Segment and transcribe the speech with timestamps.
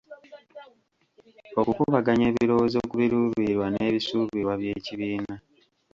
[1.59, 5.33] Okukubaganya ebirowoozo ku biruubirirwa n’ebisuubirwa by’ekibiina.